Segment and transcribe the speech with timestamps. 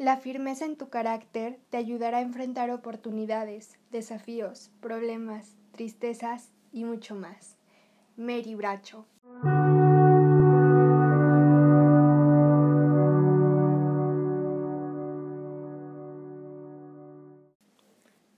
[0.00, 7.14] La firmeza en tu carácter te ayudará a enfrentar oportunidades, desafíos, problemas, tristezas y mucho
[7.14, 7.58] más.
[8.16, 9.04] Mary Bracho.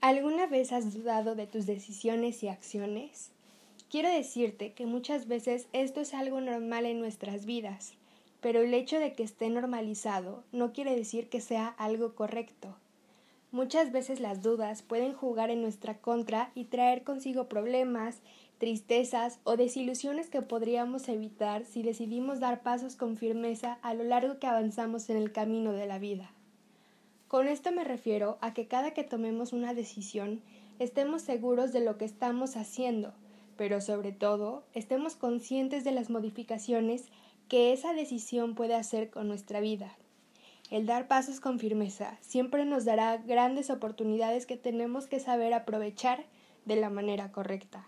[0.01, 3.31] ¿Alguna vez has dudado de tus decisiones y acciones?
[3.89, 7.95] Quiero decirte que muchas veces esto es algo normal en nuestras vidas
[8.43, 12.77] pero el hecho de que esté normalizado no quiere decir que sea algo correcto.
[13.53, 18.21] Muchas veces las dudas pueden jugar en nuestra contra y traer consigo problemas,
[18.59, 24.39] tristezas o desilusiones que podríamos evitar si decidimos dar pasos con firmeza a lo largo
[24.39, 26.31] que avanzamos en el camino de la vida.
[27.29, 30.43] Con esto me refiero a que cada que tomemos una decisión
[30.81, 33.13] estemos seguros de lo que estamos haciendo,
[33.57, 37.05] pero sobre todo estemos conscientes de las modificaciones
[37.53, 39.95] que esa decisión puede hacer con nuestra vida.
[40.71, 46.25] El dar pasos con firmeza siempre nos dará grandes oportunidades que tenemos que saber aprovechar
[46.65, 47.87] de la manera correcta,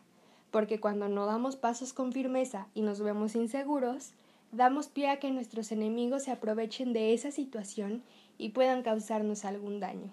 [0.50, 4.12] porque cuando no damos pasos con firmeza y nos vemos inseguros,
[4.52, 8.02] damos pie a que nuestros enemigos se aprovechen de esa situación
[8.36, 10.12] y puedan causarnos algún daño.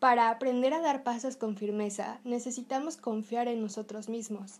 [0.00, 4.58] Para aprender a dar pasos con firmeza necesitamos confiar en nosotros mismos,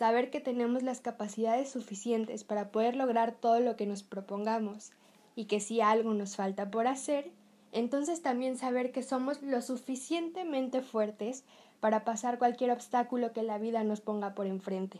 [0.00, 4.92] saber que tenemos las capacidades suficientes para poder lograr todo lo que nos propongamos
[5.36, 7.30] y que si algo nos falta por hacer,
[7.70, 11.44] entonces también saber que somos lo suficientemente fuertes
[11.80, 14.98] para pasar cualquier obstáculo que la vida nos ponga por enfrente.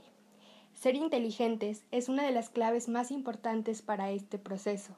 [0.75, 4.93] Ser inteligentes es una de las claves más importantes para este proceso.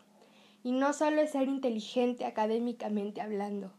[0.64, 3.70] Y no solo es ser inteligente académicamente hablando,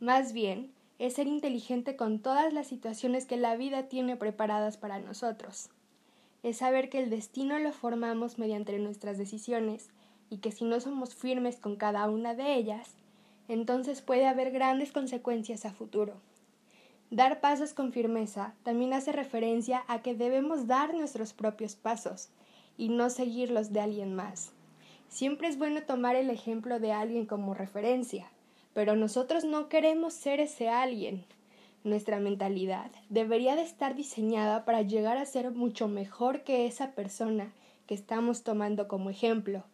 [0.00, 4.98] más bien es ser inteligente con todas las situaciones que la vida tiene preparadas para
[4.98, 5.70] nosotros.
[6.42, 9.88] Es saber que el destino lo formamos mediante nuestras decisiones
[10.28, 12.96] y que si no somos firmes con cada una de ellas,
[13.48, 16.20] entonces puede haber grandes consecuencias a futuro.
[17.10, 22.28] Dar pasos con firmeza también hace referencia a que debemos dar nuestros propios pasos
[22.76, 24.52] y no seguirlos de alguien más.
[25.08, 28.30] Siempre es bueno tomar el ejemplo de alguien como referencia,
[28.74, 31.24] pero nosotros no queremos ser ese alguien.
[31.82, 37.52] Nuestra mentalidad debería de estar diseñada para llegar a ser mucho mejor que esa persona
[37.86, 39.64] que estamos tomando como ejemplo,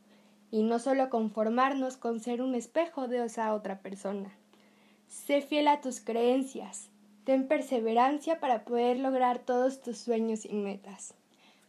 [0.51, 4.33] y no solo conformarnos con ser un espejo de esa otra persona.
[5.09, 6.89] Sé fiel a tus creencias,
[7.25, 11.15] ten perseverancia para poder lograr todos tus sueños y metas.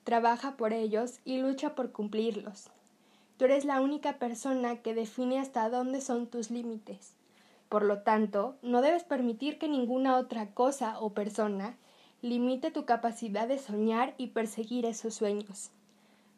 [0.04, 2.70] Trabaja por ellos y lucha por cumplirlos.
[3.38, 7.14] Tú eres la única persona que define hasta dónde son tus límites.
[7.70, 11.78] Por lo tanto, no debes permitir que ninguna otra cosa o persona
[12.22, 15.70] limite tu capacidad de soñar y perseguir esos sueños.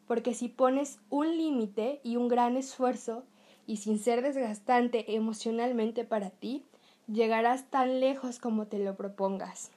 [0.06, 3.24] Porque si pones un límite y un gran esfuerzo,
[3.66, 6.64] y sin ser desgastante emocionalmente para ti,
[7.06, 9.70] llegarás tan lejos como te lo propongas.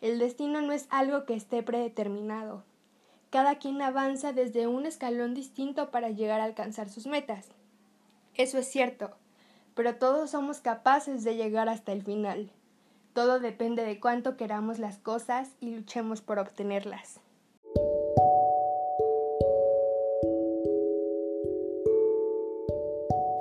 [0.00, 2.64] El destino no es algo que esté predeterminado.
[3.32, 7.48] Cada quien avanza desde un escalón distinto para llegar a alcanzar sus metas.
[8.34, 9.12] Eso es cierto,
[9.74, 12.50] pero todos somos capaces de llegar hasta el final.
[13.14, 17.20] Todo depende de cuánto queramos las cosas y luchemos por obtenerlas.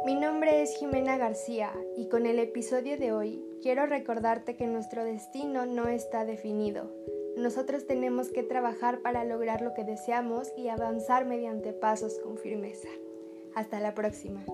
[0.05, 5.03] Mi nombre es Jimena García y con el episodio de hoy quiero recordarte que nuestro
[5.03, 6.89] destino no está definido.
[7.37, 12.89] Nosotros tenemos que trabajar para lograr lo que deseamos y avanzar mediante pasos con firmeza.
[13.55, 14.45] Hasta la próxima.